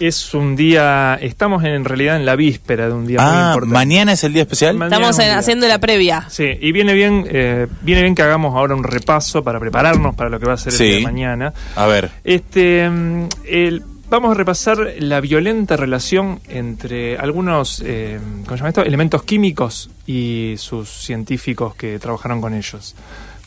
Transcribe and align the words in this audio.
Es 0.00 0.34
un 0.34 0.56
día, 0.56 1.16
estamos 1.22 1.62
en 1.64 1.84
realidad 1.84 2.16
en 2.16 2.26
la 2.26 2.34
víspera 2.34 2.88
de 2.88 2.92
un 2.92 3.06
día 3.06 3.18
muy 3.20 3.30
Ah, 3.30 3.44
importante. 3.50 3.72
mañana 3.74 4.12
es 4.12 4.24
el 4.24 4.32
día 4.32 4.42
especial. 4.42 4.74
Mañana 4.76 4.96
Estamos 4.96 5.10
es 5.10 5.18
un 5.18 5.22
en- 5.24 5.30
día. 5.30 5.38
haciendo 5.38 5.68
la 5.68 5.78
previa. 5.78 6.26
Sí, 6.28 6.44
y 6.60 6.72
viene 6.72 6.94
bien, 6.94 7.24
eh, 7.30 7.68
viene 7.82 8.02
bien 8.02 8.14
que 8.16 8.22
hagamos 8.22 8.54
ahora 8.56 8.74
un 8.74 8.82
repaso 8.82 9.44
para 9.44 9.60
prepararnos 9.60 10.14
para 10.16 10.30
lo 10.30 10.40
que 10.40 10.46
va 10.46 10.54
a 10.54 10.56
ser 10.56 10.72
el 10.72 10.78
Sí. 10.78 10.84
día 10.84 10.94
de 10.96 11.02
mañana. 11.02 11.52
A 11.76 11.86
ver. 11.86 12.10
Este, 12.24 12.90
mm, 12.90 13.28
el- 13.46 13.82
vamos 14.10 14.32
a 14.32 14.34
repasar 14.34 14.78
la 14.98 15.20
violenta 15.20 15.76
relación 15.76 16.40
entre 16.48 17.16
algunos 17.16 17.80
eh, 17.86 18.18
¿cómo 18.44 18.56
se 18.56 18.58
llama 18.58 18.68
esto? 18.70 18.82
elementos 18.82 19.22
químicos 19.22 19.90
y 20.06 20.54
sus 20.58 20.88
científicos 20.90 21.76
que 21.76 21.98
trabajaron 22.00 22.40
con 22.40 22.52
ellos. 22.54 22.96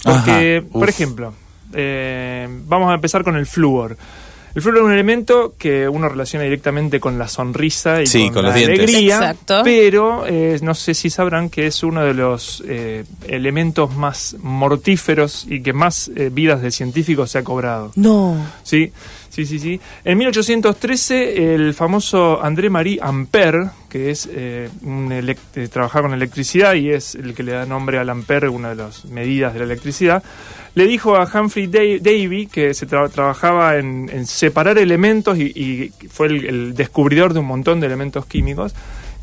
Porque, 0.04 0.62
Ajá, 0.66 0.68
por 0.72 0.88
ejemplo, 0.88 1.34
eh, 1.74 2.48
vamos 2.68 2.90
a 2.90 2.94
empezar 2.96 3.24
con 3.26 3.36
el 3.36 3.46
flúor. 3.46 3.98
El 4.58 4.64
flúor 4.64 4.78
es 4.78 4.84
un 4.86 4.92
elemento 4.92 5.54
que 5.56 5.88
uno 5.88 6.10
relaciona 6.10 6.44
directamente 6.44 7.00
con 7.00 7.20
la 7.20 7.28
sonrisa 7.28 8.02
y 8.02 8.08
Sí, 8.08 8.24
con, 8.24 8.34
con 8.34 8.46
la 8.46 8.50
los 8.50 8.64
alegría, 8.64 9.18
Exacto. 9.18 9.62
pero 9.64 10.26
eh, 10.26 10.58
no 10.64 10.74
sé 10.74 10.96
si 10.96 11.12
sabrán 11.12 11.52
que 11.52 11.68
es 11.68 11.84
uno 11.84 12.04
de 12.04 12.16
los 12.16 12.64
eh, 12.68 13.04
elementos 13.28 13.96
más 13.96 14.36
mortíferos 14.42 15.46
y 15.48 15.62
que 15.62 15.74
más 15.74 16.10
eh, 16.16 16.32
vidas 16.34 16.64
de 16.64 16.72
científicos 16.72 17.30
se 17.30 17.38
ha 17.38 17.44
cobrado. 17.44 17.92
No. 17.98 18.36
Sí, 18.64 18.92
sí, 19.30 19.46
sí, 19.46 19.60
sí. 19.60 19.80
En 20.04 20.18
1813, 20.18 21.54
el 21.54 21.76
famoso 21.76 22.44
André-Marie 22.44 23.00
Ampère, 23.00 23.70
que 23.90 24.10
es 24.10 24.28
eh, 24.32 24.70
un 24.82 25.14
trabajaba 25.72 26.08
con 26.08 26.14
electricidad 26.16 26.74
y 26.74 26.90
es 26.90 27.14
el 27.14 27.36
que 27.36 27.44
le 27.44 27.52
da 27.52 27.68
nombre 27.68 28.00
al 28.00 28.10
ampere, 28.10 28.50
una 28.50 28.70
de 28.70 28.76
las 28.76 29.06
medidas 29.06 29.54
de 29.54 29.60
la 29.60 29.66
electricidad, 29.66 30.24
le 30.78 30.86
dijo 30.86 31.16
a 31.16 31.26
Humphrey 31.34 31.68
Da- 31.68 32.00
Davy, 32.00 32.46
que 32.48 32.74
se 32.74 32.88
tra- 32.88 33.10
trabajaba 33.10 33.78
en, 33.78 34.10
en 34.14 34.26
separar 34.28 34.78
elementos 34.78 35.38
y, 35.38 35.44
y 35.56 35.92
fue 36.10 36.28
el, 36.28 36.46
el 36.46 36.76
descubridor 36.76 37.34
de 37.34 37.40
un 37.40 37.48
montón 37.48 37.80
de 37.80 37.88
elementos 37.88 38.26
químicos, 38.26 38.74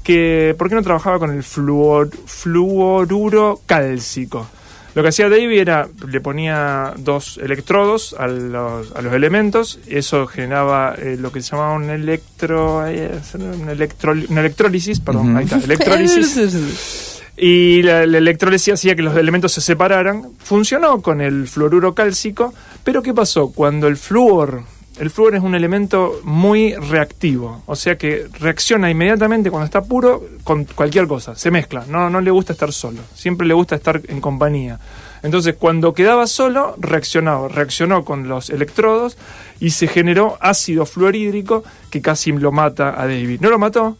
que 0.02 0.54
por 0.59 0.68
qué 0.68 0.74
no 0.74 0.82
trabajaba 0.82 1.18
con 1.18 1.30
el 1.30 1.42
fluor, 1.42 2.10
fluoruro 2.26 3.60
cálcico. 3.66 4.46
Lo 4.95 5.02
que 5.02 5.09
hacía 5.09 5.29
Davy 5.29 5.59
era, 5.59 5.88
le 6.09 6.20
ponía 6.20 6.92
dos 6.96 7.38
electrodos 7.42 8.14
a 8.18 8.29
los, 8.29 8.92
a 8.92 9.02
los 9.02 9.12
elementos, 9.12 9.80
eso 9.88 10.26
generaba 10.29 10.95
eh, 10.96 11.16
lo 11.18 11.32
que 11.32 11.40
se 11.40 11.51
llamaba 11.51 11.74
un 11.74 11.90
electro, 11.90 12.86
eh, 12.86 13.10
un 13.34 13.68
electrol- 13.70 14.26
una 14.29 14.40
electrólisis, 14.40 15.01
perdón, 15.01 15.36
ahí 15.36 15.45
está, 15.45 15.57
electrólisis. 15.59 17.10
Y 17.37 17.82
la, 17.82 18.07
la 18.07 18.18
electrólisis 18.18 18.74
hacía 18.74 18.95
que 18.95 19.02
los 19.02 19.16
elementos 19.16 19.52
se 19.52 19.60
separaran. 19.60 20.30
Funcionó 20.38 21.02
con 21.02 21.21
el 21.21 21.49
fluoruro 21.49 21.95
cálcico, 21.95 22.54
pero 22.85 23.02
¿qué 23.02 23.13
pasó? 23.13 23.51
Cuando 23.51 23.88
el 23.88 23.96
flúor, 23.96 24.63
el 24.99 25.10
flúor 25.10 25.35
es 25.35 25.43
un 25.43 25.54
elemento 25.54 26.21
muy 26.23 26.74
reactivo, 26.74 27.63
o 27.66 27.74
sea 27.74 27.99
que 27.99 28.29
reacciona 28.38 28.91
inmediatamente 28.91 29.51
cuando 29.51 29.65
está 29.65 29.82
puro 29.82 30.24
con 30.45 30.65
cualquier 30.65 31.09
cosa, 31.09 31.35
se 31.35 31.51
mezcla, 31.51 31.85
no, 31.88 32.09
no 32.10 32.21
le 32.21 32.30
gusta 32.30 32.52
estar 32.52 32.73
solo, 32.73 33.01
siempre 33.13 33.46
le 33.46 33.54
gusta 33.54 33.74
estar 33.74 34.01
en 34.07 34.21
compañía. 34.21 34.79
Entonces, 35.24 35.57
cuando 35.59 35.95
quedaba 35.95 36.26
solo, 36.26 36.76
reaccionaba, 36.79 37.48
reaccionó 37.48 38.04
con 38.04 38.29
los 38.29 38.51
electrodos 38.51 39.16
y 39.59 39.71
se 39.71 39.88
generó 39.88 40.37
ácido 40.38 40.85
fluorhídrico 40.85 41.65
que 41.91 42.02
casi 42.02 42.30
lo 42.30 42.52
mata 42.52 42.91
a 43.01 43.07
David. 43.07 43.41
No 43.41 43.48
lo 43.48 43.59
mató, 43.59 43.96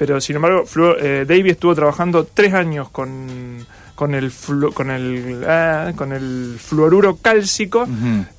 pero 0.00 0.18
sin 0.18 0.36
embargo, 0.36 0.64
Fluor- 0.64 0.96
eh, 0.98 1.26
Davy 1.28 1.50
estuvo 1.50 1.74
trabajando 1.74 2.24
tres 2.24 2.54
años 2.54 2.88
con, 2.88 3.66
con, 3.94 4.14
el, 4.14 4.30
flu- 4.32 4.72
con, 4.72 4.90
el, 4.90 5.44
ah, 5.46 5.92
con 5.94 6.12
el 6.14 6.56
fluoruro 6.58 7.18
cálcico, 7.20 7.86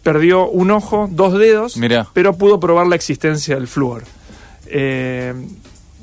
perdió 0.02 0.50
un 0.50 0.72
ojo, 0.72 1.08
dos 1.12 1.38
dedos, 1.38 1.78
Mirá. 1.78 2.08
pero 2.14 2.34
pudo 2.34 2.60
probar 2.60 2.88
la 2.88 2.96
existencia 2.96 3.54
del 3.54 3.68
flúor. 3.68 4.02
Eh, 4.66 5.36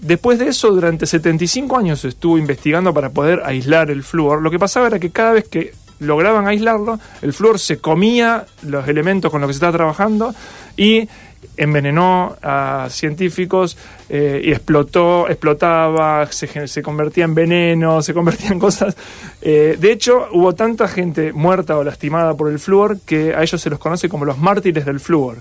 después 0.01 0.39
de 0.39 0.47
eso, 0.47 0.71
durante 0.71 1.07
75 1.07 1.77
años 1.77 2.05
estuvo 2.05 2.39
investigando 2.39 2.95
para 2.95 3.11
poder 3.11 3.43
aislar 3.45 3.91
el 3.91 4.05
flúor. 4.05 4.41
Lo 4.43 4.53
que 4.53 4.61
pasaba 4.61 4.87
era 4.87 5.01
que 5.01 5.11
cada 5.11 5.33
vez 5.33 5.49
que 5.49 5.73
lograban 6.01 6.47
aislarlo, 6.47 6.99
el 7.23 7.33
flúor 7.33 7.59
se 7.59 7.79
comía 7.79 8.47
los 8.63 8.87
elementos 8.89 9.31
con 9.31 9.41
los 9.41 9.49
que 9.49 9.55
se 9.55 9.59
estaba 9.59 9.77
trabajando 9.77 10.35
y 10.77 11.09
envenenó 11.57 12.37
a 12.43 12.87
científicos 12.91 13.77
eh, 14.09 14.41
y 14.45 14.51
explotó, 14.51 15.29
explotaba, 15.29 16.27
se, 16.31 16.83
convertía 16.83 17.25
en 17.25 17.35
veneno, 17.35 18.01
se 18.01 18.15
convertía 18.15 18.51
en 18.51 18.59
cosas. 18.59 18.97
Eh, 19.43 19.77
de 19.79 19.93
hecho, 19.93 20.29
hubo 20.33 20.55
tanta 20.55 20.89
gente 20.89 21.33
muerta 21.33 21.77
o 21.77 21.85
lastimada 21.85 22.35
por 22.35 22.51
el 22.51 22.59
flúor 22.59 23.01
que 23.01 23.35
a 23.35 23.43
ellos 23.43 23.61
se 23.61 23.71
los 23.71 23.79
conoce 23.79 24.09
como 24.09 24.25
los 24.25 24.39
mártires 24.39 24.85
del 24.85 25.01
flúor. 25.01 25.39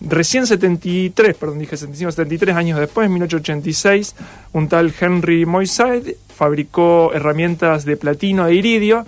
Recién 0.00 0.46
73, 0.46 1.36
perdón, 1.36 1.58
dije 1.58 1.76
75, 1.76 2.12
73 2.12 2.56
años 2.56 2.80
después, 2.80 3.06
en 3.06 3.12
1886, 3.12 4.14
un 4.54 4.66
tal 4.66 4.94
Henry 4.98 5.44
Moisade 5.44 6.16
fabricó 6.34 7.12
herramientas 7.12 7.84
de 7.84 7.98
platino 7.98 8.46
e 8.46 8.54
iridio. 8.54 9.04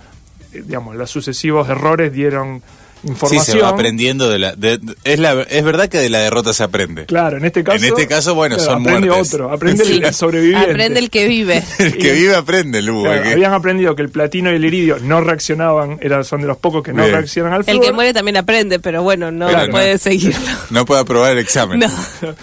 Eh, 0.53 0.63
digamos, 0.65 0.95
los 0.95 1.09
sucesivos 1.09 1.67
errores 1.69 2.11
dieron 2.13 2.61
Sí, 3.03 3.09
información. 3.09 3.57
se 3.57 3.61
va 3.61 3.67
aprendiendo 3.67 4.29
de 4.29 4.39
la. 4.39 4.55
de- 4.55 4.79
es, 5.03 5.19
la, 5.19 5.41
es 5.41 5.61
verdad 5.65 5.89
que 5.89 5.97
de 5.97 6.09
la 6.09 6.19
derrota 6.19 6.53
se 6.53 6.63
aprende. 6.63 7.05
Claro, 7.05 7.35
en 7.35 7.43
este 7.43 7.61
caso. 7.61 7.75
En 7.77 7.83
este 7.83 8.07
caso, 8.07 8.33
bueno, 8.33 8.57
son 8.59 8.81
aprende 8.83 9.09
muertes. 9.09 9.33
otro, 9.33 9.51
aprende 9.51 9.83
Sí. 9.85 9.99
el 10.01 10.13
sobreviviente. 10.13 10.71
Aprende 10.71 10.99
el 11.01 11.09
que 11.09 11.27
vive. 11.27 11.61
El 11.79 11.97
que 11.97 12.13
vive 12.13 12.33
aprende, 12.33 12.81
Lu. 12.81 13.03
Claro, 13.03 13.17
el 13.17 13.23
que- 13.23 13.31
Habían 13.33 13.53
aprendido 13.53 13.93
que 13.93 14.03
el 14.03 14.09
platino 14.09 14.53
y 14.53 14.55
el 14.55 14.63
iridio 14.63 14.99
no 15.01 15.19
reaccionaban, 15.19 15.97
eran, 16.01 16.23
son 16.23 16.39
de 16.39 16.47
los 16.47 16.55
pocos 16.55 16.81
que 16.81 16.93
no 16.93 17.03
Bien. 17.03 17.13
reaccionan 17.15 17.51
al 17.51 17.59
El 17.59 17.65
flúor. 17.65 17.81
que 17.85 17.91
muere 17.91 18.13
también 18.13 18.37
aprende, 18.37 18.79
pero 18.79 19.03
bueno, 19.03 19.31
no 19.33 19.49
Claro, 19.49 19.69
puede 19.69 19.91
no. 19.91 19.97
seguirlo. 19.97 20.39
No 20.69 20.85
puede 20.85 21.01
aprobar 21.01 21.33
el 21.33 21.39
examen. 21.39 21.79
No. 22.21 22.33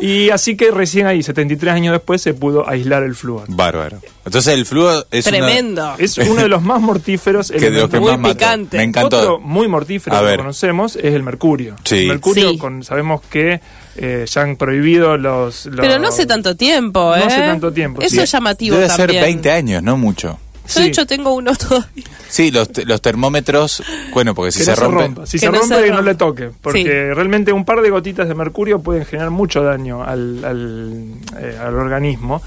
Y 0.00 0.30
así 0.30 0.56
que 0.56 0.70
recién 0.70 1.06
ahí, 1.06 1.22
73 1.22 1.74
años 1.74 1.92
después, 1.92 2.20
se 2.22 2.34
pudo 2.34 2.68
aislar 2.68 3.02
el 3.02 3.14
flúor. 3.14 3.44
Bárbaro. 3.48 3.98
Entonces 4.24 4.54
el 4.54 4.66
flúor 4.66 5.06
es 5.10 5.26
una- 5.26 5.38
Tremendo. 5.38 5.94
Es 5.98 6.16
uno 6.18 6.42
de 6.42 6.48
los 6.48 6.62
más 6.62 6.80
mortíferos 6.80 7.50
que 7.52 7.70
de 7.70 7.80
los 7.80 7.90
que 7.90 8.00
Muy 8.00 8.16
más 8.16 8.32
picante. 8.32 8.76
Me 8.78 8.84
encantó. 8.84 9.18
Otro 9.18 9.40
muy 9.40 9.68
mortífero 9.68 10.24
que 10.26 10.36
conocemos 10.36 10.96
es 10.96 11.14
el 11.14 11.22
mercurio. 11.22 11.76
Sí. 11.84 11.96
El 11.98 12.08
mercurio, 12.08 12.50
Sí. 12.50 12.58
con, 12.58 12.82
sabemos 12.82 13.20
que 13.30 13.60
eh, 13.96 14.24
ya 14.28 14.40
han 14.42 14.56
prohibido 14.56 15.16
los, 15.16 15.66
los- 15.66 15.80
Pero 15.80 15.98
no 15.98 16.08
hace 16.08 16.26
tanto 16.26 16.56
tiempo, 16.56 17.00
No 17.00 17.16
¿eh? 17.16 17.24
hace 17.26 17.38
tanto 17.40 17.72
tiempo, 17.72 18.00
Eso 18.02 18.16
sí. 18.16 18.20
es 18.22 18.32
llamativo 18.32 18.76
Debe 18.76 18.88
también. 18.88 19.10
ser 19.10 19.20
20 19.22 19.50
años, 19.52 19.82
no 19.82 19.96
mucho. 19.96 20.38
Yo, 20.68 20.80
de 20.80 20.86
hecho, 20.86 21.06
tengo 21.06 21.34
uno 21.34 21.52
todavía. 21.56 22.04
Sí, 22.28 22.50
los, 22.50 22.68
los 22.86 23.00
termómetros, 23.02 23.82
bueno, 24.12 24.34
porque 24.34 24.52
si 24.52 24.60
que 24.60 24.64
se 24.64 24.70
no 24.80 24.90
rompe... 24.90 25.26
se. 25.26 25.32
Si 25.32 25.38
Que 25.38 25.46
se 25.46 25.52
no 25.52 25.58
rompe, 25.60 25.74
se 25.76 25.82
que 25.84 25.90
no 25.90 26.02
le 26.02 26.14
toque. 26.14 26.50
Porque 26.60 26.82
Sí. 26.82 26.88
realmente 26.88 27.52
un 27.52 27.64
par 27.64 27.80
de 27.82 27.90
gotitas 27.90 28.26
de 28.28 28.34
mercurio 28.34 28.80
pueden 28.80 29.04
generar 29.04 29.30
mucho 29.30 29.62
daño 29.62 30.02
al, 30.02 30.44
al, 30.44 31.04
eh, 31.38 31.58
al 31.60 31.74
organismo. 31.74 32.42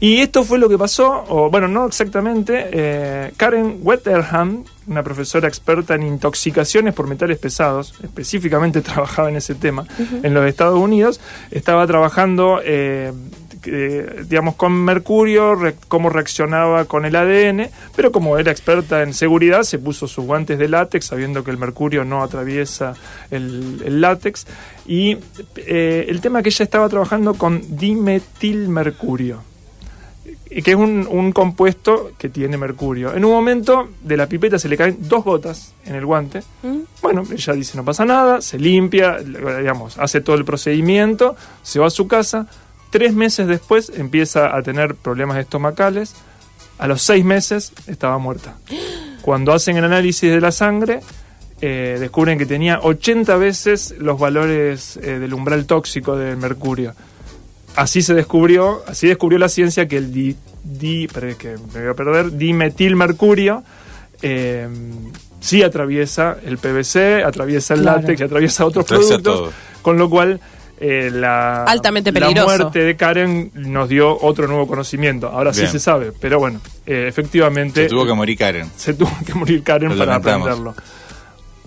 Y 0.00 0.18
esto 0.18 0.42
fue 0.42 0.58
lo 0.58 0.68
que 0.68 0.76
pasó, 0.76 1.24
o 1.28 1.48
bueno, 1.48 1.68
no 1.68 1.86
exactamente. 1.86 2.66
eh, 2.72 3.32
Karen 3.36 3.78
Wetterham, 3.82 4.64
una 4.88 5.04
profesora 5.04 5.46
experta 5.46 5.94
en 5.94 6.02
intoxicaciones 6.02 6.92
por 6.92 7.06
metales 7.06 7.38
pesados, 7.38 7.94
específicamente 8.02 8.80
trabajaba 8.82 9.28
en 9.28 9.36
ese 9.36 9.54
tema 9.54 9.86
en 10.24 10.34
los 10.34 10.44
Estados 10.48 10.76
Unidos, 10.80 11.20
estaba 11.52 11.86
trabajando, 11.86 12.60
eh, 12.64 13.12
que, 13.62 14.24
digamos, 14.28 14.56
con 14.56 14.72
mercurio, 14.72 15.54
re- 15.54 15.76
cómo 15.88 16.10
reaccionaba 16.10 16.84
con 16.84 17.04
el 17.04 17.16
ADN, 17.16 17.68
pero 17.96 18.10
como 18.12 18.36
era 18.36 18.50
experta 18.52 19.02
en 19.02 19.14
seguridad, 19.14 19.62
se 19.62 19.78
puso 19.78 20.06
sus 20.08 20.24
guantes 20.26 20.58
de 20.58 20.68
látex, 20.68 21.06
sabiendo 21.06 21.44
que 21.44 21.50
el 21.52 21.58
mercurio 21.58 22.04
no 22.04 22.22
atraviesa 22.22 22.94
el, 23.30 23.80
el 23.84 24.00
látex. 24.00 24.46
Y 24.86 25.16
eh, 25.56 26.06
el 26.08 26.20
tema 26.20 26.42
que 26.42 26.48
ella 26.48 26.64
estaba 26.64 26.88
trabajando 26.88 27.34
con 27.34 27.62
dimetilmercurio 27.76 29.42
que 30.64 30.72
es 30.72 30.76
un, 30.76 31.08
un 31.10 31.32
compuesto 31.32 32.12
que 32.18 32.28
tiene 32.28 32.58
mercurio. 32.58 33.14
En 33.14 33.24
un 33.24 33.30
momento 33.32 33.88
de 34.02 34.18
la 34.18 34.26
pipeta 34.26 34.58
se 34.58 34.68
le 34.68 34.76
caen 34.76 34.98
dos 35.00 35.24
gotas 35.24 35.72
en 35.86 35.94
el 35.94 36.04
guante. 36.04 36.42
¿Mm? 36.62 36.80
Bueno, 37.00 37.22
ella 37.32 37.52
dice 37.54 37.74
no 37.78 37.86
pasa 37.86 38.04
nada, 38.04 38.42
se 38.42 38.58
limpia, 38.58 39.16
digamos, 39.18 39.96
hace 39.98 40.20
todo 40.20 40.36
el 40.36 40.44
procedimiento, 40.44 41.36
se 41.62 41.78
va 41.80 41.86
a 41.86 41.90
su 41.90 42.06
casa. 42.06 42.46
Tres 42.92 43.12
meses 43.14 43.48
después 43.48 43.90
empieza 43.96 44.54
a 44.56 44.62
tener 44.62 44.94
problemas 44.94 45.38
estomacales. 45.38 46.14
A 46.78 46.86
los 46.86 47.02
seis 47.02 47.24
meses 47.24 47.72
estaba 47.88 48.18
muerta. 48.18 48.54
Cuando 49.22 49.52
hacen 49.52 49.76
el 49.76 49.84
análisis 49.84 50.30
de 50.30 50.40
la 50.40 50.52
sangre, 50.52 51.00
eh, 51.60 51.96
descubren 51.98 52.38
que 52.38 52.46
tenía 52.46 52.78
80 52.80 53.36
veces 53.36 53.94
los 53.98 54.18
valores 54.20 54.96
eh, 54.98 55.18
del 55.18 55.34
umbral 55.34 55.66
tóxico 55.66 56.16
del 56.16 56.36
mercurio 56.36 56.94
así 57.76 58.02
se 58.02 58.14
descubrió, 58.14 58.82
así 58.86 59.08
descubrió 59.08 59.38
la 59.38 59.48
ciencia 59.48 59.88
que 59.88 59.96
el 59.96 60.12
di, 60.12 60.36
di 60.62 61.06
que 61.38 61.56
me 61.72 61.80
voy 61.80 61.88
a 61.90 61.94
perder, 61.94 62.32
dimetilmercurio 62.32 63.62
eh, 64.20 64.68
sí 65.40 65.62
atraviesa 65.62 66.36
el 66.44 66.58
PVC, 66.58 67.24
atraviesa 67.24 67.74
el 67.74 67.80
Claro. 67.82 68.00
látex 68.00 68.20
atraviesa 68.22 68.64
otros 68.66 68.84
Atraviesa 68.84 69.08
productos, 69.18 69.34
todo. 69.40 69.52
con 69.82 69.98
lo 69.98 70.08
cual 70.10 70.40
eh, 70.84 71.10
la, 71.12 71.62
Altamente 71.64 72.10
la 72.10 72.20
peligroso. 72.20 72.48
muerte 72.48 72.80
de 72.80 72.96
Karen 72.96 73.52
nos 73.54 73.88
dio 73.88 74.18
otro 74.20 74.48
nuevo 74.48 74.66
conocimiento. 74.66 75.28
Ahora 75.28 75.54
sí 75.54 75.66
se 75.68 75.78
sabe, 75.78 76.12
pero 76.20 76.38
bueno, 76.40 76.60
eh, 76.84 77.06
efectivamente 77.08 77.84
Se 77.84 77.88
tuvo 77.88 78.04
que 78.04 78.12
morir 78.14 78.36
Karen. 78.36 78.68
se 78.76 78.94
tuvo 78.94 79.12
que 79.24 79.32
morir 79.34 79.62
Karen 79.62 79.90
Lo 79.90 79.96
para 79.98 80.12
lamentamos. 80.18 80.48
aprenderlo. 80.48 80.74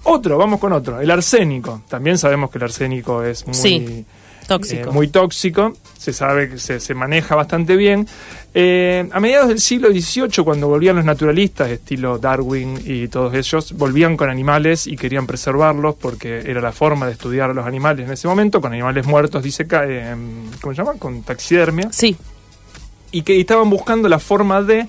Otro, 0.03 0.37
vamos 0.37 0.59
con 0.59 0.71
otro, 0.73 0.99
el 1.01 1.09
arsénico. 1.09 1.81
También 1.87 2.17
sabemos 2.17 2.51
que 2.51 2.57
el 2.59 2.65
arsénico 2.65 3.23
es 3.23 3.45
muy 3.47 3.55
Sí. 3.55 4.05
Tóxico. 4.47 4.89
eh, 4.89 4.93
muy 4.93 5.07
tóxico, 5.07 5.73
se 5.97 6.13
sabe 6.13 6.49
que 6.49 6.57
se, 6.59 6.79
se 6.79 6.93
maneja 6.93 7.35
bastante 7.35 7.75
bien. 7.75 8.07
Eh, 8.53 9.09
a 9.11 9.19
mediados 9.19 9.49
del 9.49 9.59
siglo 9.59 9.89
XVIII, 9.89 10.43
cuando 10.45 10.67
volvían 10.67 10.95
los 10.95 11.03
naturalistas, 11.05 11.69
estilo 11.69 12.17
Darwin 12.19 12.79
y 12.85 13.07
todos 13.09 13.33
ellos, 13.33 13.73
volvían 13.73 14.15
con 14.15 14.29
animales 14.29 14.87
y 14.87 14.95
querían 14.95 15.27
preservarlos 15.27 15.95
porque 15.95 16.43
era 16.49 16.61
la 16.61 16.71
forma 16.71 17.05
de 17.07 17.11
estudiar 17.13 17.49
a 17.49 17.53
los 17.53 17.65
animales 17.65 18.05
en 18.07 18.13
ese 18.13 18.27
momento, 18.27 18.61
con 18.61 18.71
animales 18.71 19.05
muertos, 19.05 19.43
dice, 19.43 19.65
eh, 19.69 20.15
¿cómo 20.61 20.73
se 20.73 20.77
llama? 20.81 20.93
Con 20.97 21.23
taxidermia 21.23 21.89
Sí. 21.91 22.15
y 23.11 23.23
que 23.23 23.39
estaban 23.39 23.69
buscando 23.69 24.07
la 24.07 24.19
forma 24.19 24.61
de 24.61 24.87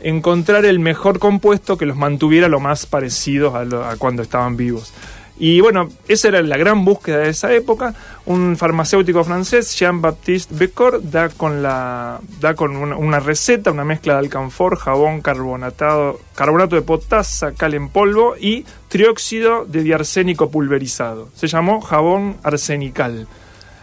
encontrar 0.00 0.64
el 0.64 0.78
mejor 0.80 1.18
compuesto 1.18 1.76
que 1.78 1.86
los 1.86 1.96
mantuviera 1.96 2.48
lo 2.48 2.60
más 2.60 2.86
parecidos 2.86 3.54
a, 3.54 3.64
lo- 3.64 3.84
a 3.84 3.96
cuando 3.96 4.22
estaban 4.22 4.56
vivos. 4.56 4.92
Y 5.36 5.60
bueno, 5.60 5.88
esa 6.06 6.28
era 6.28 6.42
la 6.42 6.56
gran 6.56 6.84
búsqueda 6.84 7.18
de 7.18 7.30
esa 7.30 7.52
época. 7.52 7.94
Un 8.26 8.56
farmacéutico 8.56 9.24
francés, 9.24 9.76
Jean-Baptiste 9.76 10.54
Becor, 10.54 11.00
da 11.02 11.28
con, 11.28 11.60
la, 11.62 12.20
da 12.40 12.54
con 12.54 12.76
una, 12.76 13.18
receta, 13.18 13.72
una 13.72 13.84
mezcla 13.84 14.14
de 14.14 14.20
alcanfor, 14.20 14.76
jabón 14.76 15.22
carbonatado, 15.22 16.20
carbonato 16.36 16.76
de 16.76 16.82
potasa, 16.82 17.52
cal 17.52 17.74
en 17.74 17.88
polvo 17.88 18.36
y 18.40 18.64
trióxido 18.88 19.64
de 19.64 19.82
diarsénico 19.82 20.50
pulverizado. 20.50 21.28
Se 21.34 21.48
llamó 21.48 21.80
jabón 21.80 22.36
arsenical. 22.44 23.26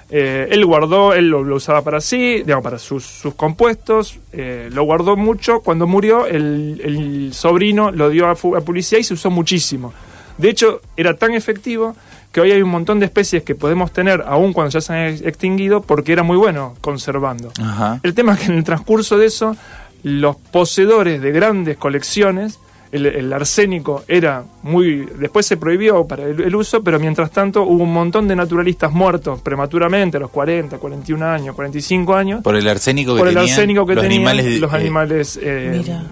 Eh, 0.09 0.47
él 0.51 0.65
guardó, 0.65 1.13
él 1.13 1.29
lo, 1.29 1.39
usaba 1.55 1.83
para 1.83 1.99
sí, 1.99 2.43
digamos, 2.43 2.63
para 2.63 2.79
sus, 2.79 3.05
sus 3.05 3.33
compuestos, 3.35 4.19
eh, 4.31 4.69
lo 4.71 4.83
guardó 4.83 5.17
mucho. 5.17 5.59
Cuando 5.61 5.85
murió, 5.85 6.27
el, 6.27 6.81
el 6.83 7.33
sobrino 7.33 7.91
lo 7.91 8.09
dio 8.09 8.27
a, 8.27 8.31
a 8.31 8.35
publicidad 8.35 8.99
y 8.99 9.03
se 9.03 9.13
usó 9.13 9.29
muchísimo. 9.29 9.93
De 10.37 10.49
hecho, 10.49 10.81
era 10.97 11.15
tan 11.15 11.33
efectivo 11.33 11.95
que 12.31 12.39
hoy 12.41 12.51
hay 12.51 12.61
un 12.61 12.69
montón 12.69 12.99
de 12.99 13.05
especies 13.07 13.43
que 13.43 13.55
podemos 13.55 13.91
tener, 13.91 14.23
aun 14.25 14.53
cuando 14.53 14.71
ya 14.71 14.79
se 14.81 14.93
han 14.93 14.99
ex- 15.09 15.21
extinguido, 15.21 15.81
porque 15.81 16.13
era 16.13 16.23
muy 16.23 16.37
bueno 16.37 16.75
conservando. 16.81 17.51
Ajá. 17.61 17.99
El 18.03 18.13
tema 18.13 18.33
es 18.33 18.39
que 18.39 18.45
en 18.45 18.57
el 18.57 18.63
transcurso 18.63 19.17
de 19.17 19.25
eso, 19.25 19.55
los 20.03 20.37
poseedores 20.37 21.21
de 21.21 21.31
grandes 21.31 21.75
colecciones, 21.77 22.57
el, 22.93 23.05
el 23.05 23.31
arsénico 23.33 24.03
era 24.07 24.43
muy. 24.63 25.07
Después 25.17 25.45
se 25.45 25.55
prohibió 25.57 26.05
para 26.07 26.23
el, 26.23 26.41
el 26.41 26.55
uso, 26.55 26.83
pero 26.83 26.99
mientras 26.99 27.31
tanto 27.31 27.63
hubo 27.63 27.83
un 27.83 27.93
montón 27.93 28.27
de 28.27 28.35
naturalistas 28.35 28.91
muertos 28.91 29.41
prematuramente, 29.41 30.17
a 30.17 30.19
los 30.21 30.29
40, 30.29 30.77
41 30.77 31.25
años, 31.25 31.55
45 31.55 32.15
años, 32.15 32.41
Por 32.43 32.55
el 32.55 32.67
arsénico 32.67 33.13
que 33.13 33.19
por 33.19 33.27
el 33.29 33.33
tenían 33.35 33.49
arsénico 33.53 33.85
que 33.85 33.95
los 33.95 34.03
tenían 34.03 34.27
animales. 34.27 34.59
los 34.59 34.73
eh, 34.73 34.75
animales 34.75 35.39
eh, 35.41 35.81
Mira. 35.85 36.03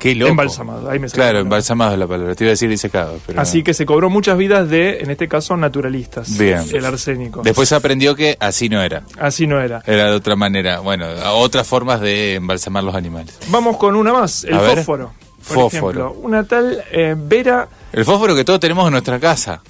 Qué 0.00 0.16
loco. 0.16 0.30
embalsamados. 0.32 0.88
Ahí 0.88 0.98
me 0.98 1.08
salió 1.08 1.22
Claro, 1.24 1.38
embalsamados 1.38 1.92
es 1.92 1.98
la 2.00 2.06
palabra. 2.08 2.34
Te 2.34 2.42
iba 2.44 2.48
a 2.48 2.54
decir 2.54 2.68
disecado. 2.68 3.18
Pero 3.26 3.40
Así 3.40 3.62
que 3.62 3.72
se 3.74 3.86
cobró 3.86 4.10
muchas 4.10 4.36
vidas 4.36 4.68
de, 4.68 4.98
en 4.98 5.10
este 5.10 5.28
caso, 5.28 5.56
naturalistas. 5.56 6.36
Bien. 6.36 6.64
El 6.72 6.84
arsénico. 6.84 7.42
Después 7.42 7.70
aprendió 7.72 8.16
que 8.16 8.36
así 8.40 8.68
no 8.68 8.82
era. 8.82 9.02
Así 9.20 9.46
no 9.46 9.60
era. 9.60 9.82
Era 9.86 10.06
de 10.06 10.12
otra 10.16 10.34
manera. 10.34 10.80
Bueno, 10.80 11.06
otras 11.34 11.68
formas 11.68 12.00
de 12.00 12.34
embalsamar 12.34 12.82
los 12.82 12.96
animales. 12.96 13.38
Vamos 13.48 13.76
con 13.76 13.94
una 13.94 14.12
más, 14.12 14.42
el 14.44 14.54
A 14.54 14.60
ver. 14.62 14.76
fósforo. 14.78 15.12
Por 15.46 15.70
Fósforo. 15.70 16.00
ejemplo, 16.00 16.20
una 16.22 16.44
tal 16.44 16.84
eh, 16.92 17.14
Vera 17.16 17.66
El 17.92 18.04
fósforo 18.04 18.34
que 18.36 18.44
todos 18.44 18.60
tenemos 18.60 18.84
en 18.86 18.92
nuestra 18.92 19.18
casa. 19.18 19.62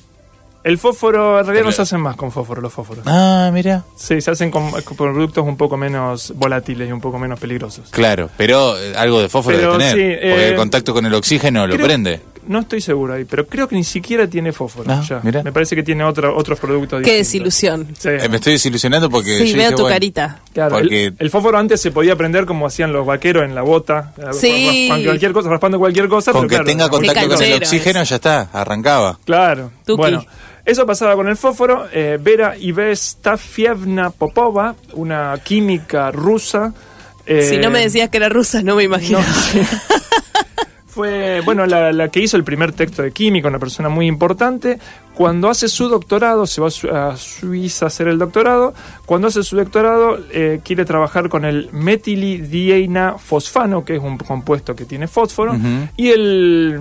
El 0.62 0.76
fósforo, 0.76 1.40
en 1.40 1.46
realidad 1.46 1.64
no 1.64 1.72
se 1.72 1.82
hacen 1.82 2.00
más 2.00 2.16
con 2.16 2.30
fósforo 2.30 2.60
los 2.60 2.72
fósforos. 2.72 3.02
Ah, 3.06 3.50
mira. 3.52 3.82
Sí, 3.96 4.20
se 4.20 4.30
hacen 4.30 4.50
con, 4.50 4.70
con 4.70 4.96
productos 4.96 5.44
un 5.46 5.56
poco 5.56 5.76
menos 5.78 6.34
volátiles 6.36 6.86
y 6.88 6.92
un 6.92 7.00
poco 7.00 7.18
menos 7.18 7.40
peligrosos. 7.40 7.88
Claro, 7.90 8.28
pero 8.36 8.76
eh, 8.78 8.92
algo 8.96 9.22
de 9.22 9.28
fósforo 9.30 9.56
Pero 9.56 9.72
de 9.72 9.78
tener. 9.78 9.94
sí, 9.94 10.16
porque 10.28 10.44
eh, 10.44 10.48
el 10.50 10.56
contacto 10.56 10.92
con 10.92 11.06
el 11.06 11.14
oxígeno 11.14 11.66
lo 11.66 11.76
prende. 11.78 12.20
No 12.46 12.58
estoy 12.60 12.80
seguro 12.80 13.14
ahí, 13.14 13.24
pero 13.26 13.46
creo 13.46 13.68
que 13.68 13.76
ni 13.76 13.84
siquiera 13.84 14.26
tiene 14.26 14.52
fósforo. 14.52 14.90
Ah, 14.90 15.02
ya. 15.08 15.20
mira. 15.22 15.42
Me 15.42 15.52
parece 15.52 15.76
que 15.76 15.82
tiene 15.82 16.02
otra, 16.04 16.30
otros 16.32 16.58
productos 16.58 17.02
Qué 17.02 17.18
distintos. 17.18 17.54
desilusión. 17.60 17.94
Sí. 17.98 18.08
Eh, 18.08 18.28
me 18.28 18.36
estoy 18.36 18.54
desilusionando 18.54 19.08
porque. 19.08 19.38
Sí, 19.38 19.50
yo 19.52 19.56
veo 19.56 19.64
dije, 19.66 19.70
tu 19.76 19.82
bueno, 19.82 19.94
carita. 19.94 20.40
Claro, 20.52 20.76
el- 20.78 20.82
porque- 20.82 21.12
el, 21.18 21.30
fósforo 21.30 21.58
antes 21.58 21.80
se 21.80 21.90
podía 21.90 22.16
prender 22.16 22.44
como 22.46 22.66
hacían 22.66 22.92
los 22.92 23.06
vaqueros 23.06 23.44
en 23.44 23.54
la 23.54 23.62
bota, 23.62 24.12
eh, 24.18 24.24
Sí. 24.32 24.88
con 24.90 25.04
cualquier 25.04 25.32
cosa, 25.32 25.48
raspando 25.48 25.78
cualquier 25.78 26.08
cosa. 26.08 26.32
Con 26.32 26.42
pero 26.42 26.48
que 26.48 26.54
claro, 26.56 26.66
tenga 26.66 26.88
contacto 26.90 27.28
con 27.28 27.42
el 27.42 27.52
oxígeno 27.54 28.02
ya 28.02 28.16
está, 28.16 28.48
arrancaba. 28.52 29.18
Claro. 29.24 29.70
Tuki. 29.86 29.96
Bueno, 29.98 30.24
eso 30.64 30.86
pasaba 30.86 31.14
con 31.16 31.28
el 31.28 31.36
fósforo. 31.36 31.86
Eh, 31.92 32.18
Vera 32.20 32.56
Ives 32.56 33.18
Tafievna 33.20 34.10
Popova, 34.10 34.74
una 34.94 35.38
química 35.42 36.10
rusa. 36.10 36.72
eh, 37.26 37.42
si 37.42 37.58
no 37.58 37.70
me 37.70 37.80
decías 37.80 38.08
que 38.10 38.16
era 38.18 38.28
rusa, 38.28 38.62
no 38.62 38.76
me 38.76 38.84
imagino. 38.84 39.18
no, 39.18 39.24
sí. 39.24 39.60
Fue, 40.86 41.40
bueno, 41.44 41.66
la, 41.66 41.92
la 41.92 42.08
que 42.08 42.18
hizo 42.18 42.36
el 42.36 42.42
primer 42.42 42.72
texto 42.72 43.02
de 43.02 43.12
química, 43.12 43.46
una 43.46 43.60
persona 43.60 43.88
muy 43.88 44.06
importante. 44.08 44.76
Cuando 45.14 45.48
hace 45.48 45.68
su 45.68 45.88
doctorado, 45.88 46.48
se 46.48 46.60
va 46.60 46.66
a, 46.66 46.70
Su- 46.70 46.88
a 46.90 47.16
Suiza 47.16 47.84
a 47.84 47.88
hacer 47.88 48.08
el 48.08 48.18
doctorado. 48.18 48.74
Cuando 49.06 49.28
hace 49.28 49.44
su 49.44 49.54
doctorado, 49.56 50.18
eh, 50.32 50.60
quiere 50.64 50.84
trabajar 50.84 51.28
con 51.28 51.44
el 51.44 51.68
metilidieina 51.72 53.18
fosfano, 53.18 53.84
que 53.84 53.94
es 53.96 54.02
un 54.02 54.18
compuesto 54.18 54.74
que 54.74 54.84
tiene 54.84 55.06
fósforo. 55.06 55.56
Y 55.96 56.08
el. 56.08 56.80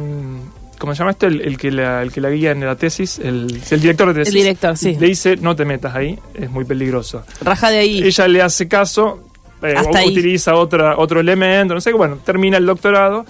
¿Cómo 0.79 0.95
se 0.95 0.99
llama 0.99 1.11
esto? 1.11 1.27
El, 1.27 1.41
el 1.41 1.57
que 1.59 1.69
la, 1.71 2.01
el 2.01 2.11
que 2.11 2.21
la 2.21 2.29
guía 2.31 2.51
en 2.51 2.65
la 2.65 2.75
tesis, 2.75 3.19
el, 3.19 3.61
el 3.69 3.79
director 3.81 4.07
de 4.07 4.13
tesis. 4.21 4.33
El 4.33 4.41
director, 4.41 4.75
sí. 4.77 4.97
Le 4.99 5.07
dice: 5.07 5.35
No 5.37 5.55
te 5.55 5.65
metas 5.65 5.93
ahí, 5.95 6.17
es 6.33 6.49
muy 6.49 6.65
peligroso 6.65 7.23
Raja 7.41 7.69
de 7.69 7.77
ahí. 7.79 8.01
ella 8.03 8.27
le 8.27 8.41
hace 8.41 8.67
caso, 8.67 9.23
eh, 9.61 9.73
Hasta 9.77 9.91
o- 9.91 9.97
ahí. 9.97 10.09
utiliza 10.09 10.55
otra, 10.55 10.97
otro 10.97 11.19
elemento, 11.19 11.73
no 11.75 11.81
sé, 11.81 11.93
bueno, 11.93 12.17
termina 12.25 12.57
el 12.57 12.65
doctorado, 12.65 13.25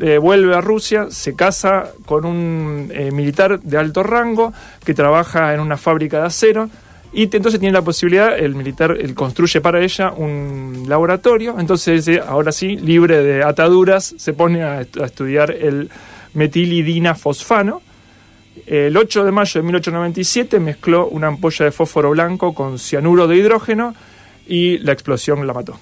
eh, 0.00 0.18
vuelve 0.18 0.54
a 0.54 0.60
Rusia, 0.60 1.06
se 1.10 1.34
casa 1.34 1.90
con 2.06 2.24
un 2.24 2.90
eh, 2.92 3.10
militar 3.12 3.60
de 3.60 3.78
alto 3.78 4.02
rango 4.02 4.52
que 4.84 4.92
trabaja 4.92 5.54
en 5.54 5.60
una 5.60 5.76
fábrica 5.76 6.20
de 6.20 6.26
acero. 6.26 6.68
Y 7.12 7.24
entonces 7.24 7.58
tiene 7.58 7.72
la 7.72 7.82
posibilidad, 7.82 8.38
el 8.38 8.54
militar 8.54 8.96
él 9.00 9.14
construye 9.14 9.60
para 9.60 9.80
ella 9.80 10.12
un 10.12 10.84
laboratorio, 10.88 11.56
entonces 11.58 12.06
eh, 12.06 12.20
ahora 12.24 12.52
sí, 12.52 12.76
libre 12.76 13.20
de 13.22 13.42
ataduras, 13.42 14.14
se 14.16 14.32
pone 14.32 14.62
a 14.62 14.82
estudiar 14.82 15.50
el 15.50 15.90
metilidina 16.34 17.14
fosfano. 17.14 17.82
El 18.66 18.96
8 18.96 19.24
de 19.24 19.32
mayo 19.32 19.60
de 19.60 19.62
1897 19.62 20.60
mezcló 20.60 21.06
una 21.08 21.28
ampolla 21.28 21.64
de 21.64 21.72
fósforo 21.72 22.10
blanco 22.10 22.52
con 22.54 22.78
cianuro 22.78 23.26
de 23.26 23.36
hidrógeno 23.36 23.94
y 24.46 24.78
la 24.78 24.92
explosión 24.92 25.46
la 25.46 25.52
mató. 25.54 25.78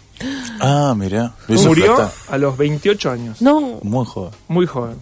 Ah, 0.60 0.94
mira. 0.96 1.32
Murió 1.48 2.10
a 2.28 2.38
los 2.38 2.56
28 2.56 3.10
años, 3.10 3.40
No, 3.42 3.78
Muy 3.82 4.04
joven. 4.06 4.30
muy 4.48 4.66
joven. 4.66 4.96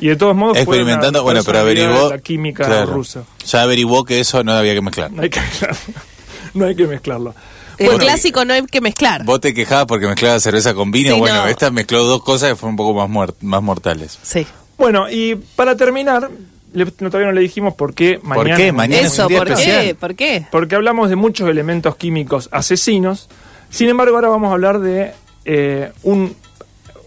Y 0.00 0.06
de 0.08 0.16
todos 0.16 0.36
modos 0.36 0.52
fue 0.54 0.62
Experimentando, 0.62 1.18
una 1.20 1.24
bueno, 1.24 1.40
pero 1.44 1.58
averiguó. 1.58 2.08
la 2.10 2.18
química 2.18 2.64
claro, 2.66 2.92
rusa. 2.92 3.24
Ya 3.44 3.62
averiguó 3.62 4.04
que 4.04 4.20
eso 4.20 4.44
no 4.44 4.52
había 4.52 4.74
que 4.74 4.80
mezclar. 4.80 5.10
No 5.10 5.22
hay 5.22 5.30
que 5.30 5.40
mezclarlo. 5.40 5.78
No 6.54 6.64
hay 6.64 6.74
que 6.74 6.86
mezclarlo. 6.86 7.34
el 7.76 7.86
Bueno, 7.86 8.00
clásico 8.02 8.44
no 8.44 8.54
hay 8.54 8.64
que 8.64 8.80
mezclar. 8.80 9.22
Vos 9.24 9.38
te 9.40 9.52
quejabas 9.52 9.84
porque 9.86 10.06
mezclaba 10.06 10.40
cerveza 10.40 10.72
con 10.72 10.90
vino. 10.90 11.12
Sí, 11.14 11.20
bueno, 11.20 11.42
no. 11.42 11.46
esta 11.48 11.70
mezcló 11.70 12.04
dos 12.04 12.22
cosas 12.22 12.48
que 12.50 12.56
fueron 12.56 12.72
un 12.72 12.76
poco 12.76 12.94
más, 12.94 13.08
muert- 13.10 13.36
más 13.42 13.62
mortales. 13.62 14.18
Sí. 14.22 14.46
Bueno, 14.78 15.10
y 15.10 15.34
para 15.56 15.76
terminar, 15.76 16.30
le- 16.72 16.84
no, 16.84 17.10
todavía 17.10 17.26
no 17.26 17.32
le 17.32 17.40
dijimos 17.40 17.74
por 17.74 17.92
qué 17.94 18.20
mañana. 18.22 18.56
qué? 18.56 18.72
Mañana 18.72 19.02
es 19.02 19.12
Eso, 19.12 19.22
un 19.24 19.28
día 19.28 19.38
¿por 19.38 19.46
qué? 19.48 19.52
especial. 19.54 19.94
¿Por 19.96 20.14
qué? 20.14 20.46
Porque 20.50 20.74
hablamos 20.76 21.10
de 21.10 21.16
muchos 21.16 21.48
elementos 21.48 21.96
químicos 21.96 22.48
asesinos. 22.52 23.28
Sin 23.70 23.88
embargo, 23.88 24.14
ahora 24.16 24.28
vamos 24.28 24.50
a 24.50 24.52
hablar 24.54 24.78
de 24.78 25.12
eh, 25.44 25.92
un, 26.04 26.34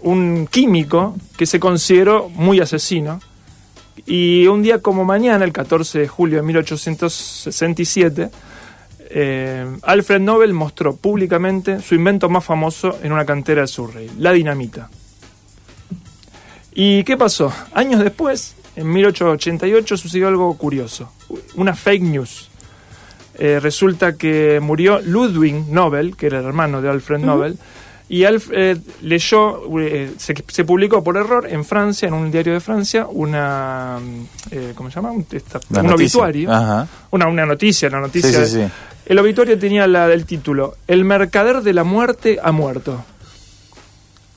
un 0.01 0.47
químico 0.51 1.15
que 1.37 1.45
se 1.45 1.59
consideró 1.59 2.29
muy 2.29 2.59
asesino. 2.59 3.19
Y 4.05 4.47
un 4.47 4.61
día 4.63 4.79
como 4.79 5.05
mañana, 5.05 5.45
el 5.45 5.53
14 5.53 5.99
de 5.99 6.07
julio 6.07 6.37
de 6.37 6.43
1867, 6.43 8.29
eh, 9.13 9.65
Alfred 9.83 10.19
Nobel 10.21 10.53
mostró 10.53 10.95
públicamente 10.95 11.81
su 11.81 11.95
invento 11.95 12.29
más 12.29 12.43
famoso 12.43 12.97
en 13.03 13.11
una 13.11 13.25
cantera 13.25 13.61
de 13.61 13.67
Surrey, 13.67 14.09
la 14.17 14.31
dinamita. 14.31 14.89
¿Y 16.73 17.03
qué 17.03 17.17
pasó? 17.17 17.51
Años 17.73 17.99
después, 18.03 18.55
en 18.75 18.91
1888, 18.91 19.97
sucedió 19.97 20.27
algo 20.27 20.57
curioso, 20.57 21.11
una 21.55 21.75
fake 21.75 22.03
news. 22.03 22.49
Eh, 23.35 23.59
resulta 23.59 24.15
que 24.17 24.59
murió 24.61 25.01
Ludwig 25.01 25.67
Nobel, 25.69 26.15
que 26.15 26.27
era 26.27 26.39
el 26.39 26.45
hermano 26.45 26.81
de 26.81 26.89
Alfred 26.89 27.19
Nobel, 27.19 27.57
y 28.07 28.25
Alfred 28.25 28.77
leyó, 29.01 29.61
eh, 29.79 30.11
se, 30.17 30.35
se 30.47 30.65
publicó 30.65 31.01
por 31.03 31.15
error 31.17 31.47
en 31.49 31.63
Francia, 31.63 32.07
en 32.09 32.13
un 32.13 32.29
diario 32.29 32.53
de 32.53 32.59
Francia, 32.59 33.07
una, 33.09 33.99
mm, 34.01 34.25
eh, 34.51 34.73
¿cómo 34.75 34.89
se 34.89 34.95
llama? 34.95 35.11
Un, 35.11 35.25
esta- 35.31 35.59
La 35.69 35.79
un 35.81 35.87
noticia. 35.87 36.19
obituario, 36.19 36.51
Ajá. 36.51 36.87
una, 37.11 37.27
una 37.27 37.45
noticia, 37.45 37.89
la 37.89 38.01
noticia. 38.01 38.29
Sí, 38.45 38.51
sí, 38.51 38.61
sí. 38.63 38.71
El 39.05 39.17
obituario 39.17 39.57
tenía 39.57 39.87
la, 39.87 40.11
el 40.11 40.25
título, 40.25 40.75
El 40.87 41.05
mercader 41.05 41.61
de 41.61 41.73
la 41.73 41.83
muerte 41.85 42.37
ha 42.43 42.51
muerto. 42.51 43.03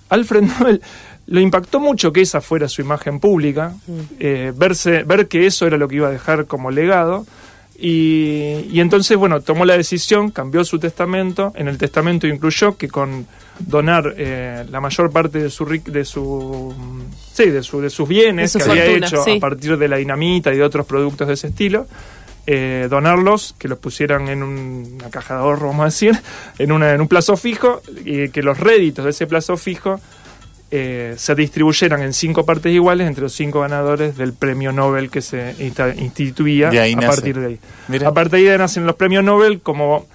Alfred 0.09 0.43
Nobel 0.43 0.81
lo 1.27 1.41
impactó 1.41 1.81
mucho 1.81 2.13
que 2.13 2.21
esa 2.21 2.41
fuera 2.41 2.69
su 2.69 2.83
imagen 2.83 3.19
pública, 3.21 3.75
eh, 4.21 4.53
verse, 4.55 5.05
ver 5.05 5.27
que 5.29 5.47
eso 5.47 5.67
era 5.67 5.77
lo 5.79 5.89
que 5.89 5.97
iba 5.97 6.09
a 6.09 6.13
dejar 6.13 6.47
como 6.47 6.71
legado. 6.71 7.27
Y, 7.77 8.67
y 8.71 8.81
entonces, 8.81 9.17
bueno, 9.17 9.41
tomó 9.41 9.65
la 9.65 9.77
decisión, 9.77 10.31
cambió 10.31 10.65
su 10.65 10.79
testamento. 10.79 11.53
En 11.57 11.67
el 11.69 11.77
testamento 11.77 12.27
incluyó 12.27 12.77
que 12.77 12.89
con 12.89 13.27
donar 13.59 14.15
eh, 14.17 14.65
la 14.71 14.81
mayor 14.81 15.11
parte 15.11 15.39
de 15.41 15.51
su, 15.51 15.65
de 15.67 16.05
su, 16.05 16.75
mm, 16.77 17.01
sí, 17.33 17.47
de, 17.51 17.63
su, 17.63 17.81
de 17.81 17.91
sus 17.91 18.09
bienes 18.09 18.53
De 18.53 18.61
su 18.61 18.65
que 18.67 18.71
había 18.71 18.85
hecho 18.97 19.23
sí. 19.25 19.37
a 19.37 19.41
partir 19.41 19.77
de 19.77 19.89
la 19.89 19.97
dinamita 19.97 20.53
y 20.55 20.57
de 20.57 20.63
otros 20.63 20.87
productos 20.87 21.27
de 21.27 21.35
ese 21.35 21.49
estilo, 21.49 21.87
eh, 22.47 22.87
donarlos, 22.89 23.55
que 23.59 23.69
los 23.69 23.79
pusieran 23.79 24.29
en 24.29 24.43
un- 24.43 24.99
una 25.01 25.11
caja 25.11 25.35
de 25.35 25.41
ahorro, 25.41 25.69
vamos 25.69 25.83
a 25.83 25.87
decir, 25.87 26.17
en, 26.59 26.71
una, 26.73 26.93
en 26.93 27.01
un 27.01 27.09
plazo 27.09 27.37
fijo, 27.37 27.83
y 28.05 28.29
que 28.29 28.43
los 28.43 28.59
réditos 28.61 29.05
de 29.05 29.11
ese 29.11 29.27
plazo 29.27 29.57
fijo 29.57 30.01
eh, 30.71 31.15
se 31.17 31.35
distribuyeran 31.35 32.03
en 32.03 32.13
cinco 32.13 32.45
partes 32.45 32.73
iguales 32.73 33.07
entre 33.07 33.23
los 33.23 33.33
cinco 33.33 33.61
ganadores 33.61 34.17
del 34.17 34.33
premio 34.33 34.73
Nobel 34.73 35.11
que 35.11 35.23
se 35.23 35.55
instituía 35.99 36.69
a 36.69 36.73
nace. 36.73 37.07
partir 37.07 37.39
de 37.39 37.47
ahí. 37.47 37.59
Mira. 37.89 38.09
A 38.09 38.15
partir 38.15 38.41
de 38.45 38.53
ahí 38.53 38.59
nacen 38.59 38.87
los 38.87 38.97
premios 38.97 39.23
Nobel 39.23 39.61
como 39.61 40.07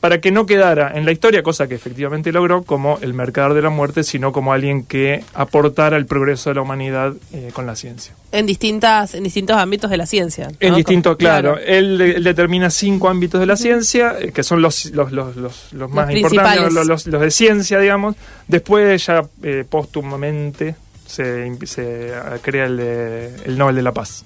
para 0.00 0.20
que 0.20 0.30
no 0.30 0.46
quedara 0.46 0.92
en 0.94 1.04
la 1.04 1.12
historia, 1.12 1.42
cosa 1.42 1.68
que 1.68 1.74
efectivamente 1.74 2.32
logró, 2.32 2.62
como 2.62 2.98
el 3.02 3.12
mercader 3.12 3.52
de 3.52 3.60
la 3.62 3.68
muerte, 3.70 4.02
sino 4.02 4.32
como 4.32 4.52
alguien 4.54 4.82
que 4.84 5.22
aportara 5.34 5.96
el 5.98 6.06
progreso 6.06 6.48
de 6.50 6.54
la 6.54 6.62
humanidad 6.62 7.12
eh, 7.34 7.50
con 7.52 7.66
la 7.66 7.76
ciencia. 7.76 8.14
En 8.32 8.46
distintas, 8.46 9.14
en 9.14 9.24
distintos 9.24 9.56
ámbitos 9.58 9.90
de 9.90 9.96
la 9.98 10.06
ciencia. 10.06 10.48
¿no? 10.48 10.56
En 10.60 10.74
distinto, 10.74 11.10
Como- 11.10 11.18
claro. 11.18 11.58
Él, 11.58 12.00
él 12.00 12.24
determina 12.24 12.70
cinco 12.70 13.08
ámbitos 13.10 13.40
de 13.40 13.46
la 13.46 13.56
ciencia, 13.56 14.16
eh, 14.18 14.32
que 14.32 14.42
son 14.42 14.62
los, 14.62 14.86
los, 14.86 15.12
los, 15.12 15.36
los, 15.36 15.72
los 15.72 15.90
más 15.90 16.10
importantes, 16.14 16.72
los, 16.72 16.86
los- 16.86 17.06
los 17.06 17.20
de 17.20 17.30
ciencia, 17.30 17.78
digamos. 17.78 18.16
Después, 18.48 19.04
ya 19.04 19.22
eh, 19.42 19.64
póstumamente, 19.68 20.76
se, 21.06 21.54
se 21.66 22.08
eh, 22.08 22.12
crea 22.40 22.64
el, 22.66 22.76
de- 22.78 23.34
el 23.44 23.58
Nobel 23.58 23.76
de 23.76 23.82
la 23.82 23.92
Paz. 23.92 24.24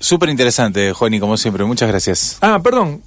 Súper 0.00 0.28
interesante, 0.28 0.92
Juan, 0.92 1.14
y 1.14 1.20
como 1.20 1.36
siempre, 1.36 1.64
muchas 1.64 1.88
gracias. 1.88 2.36
Ah, 2.42 2.60
perdón, 2.62 3.00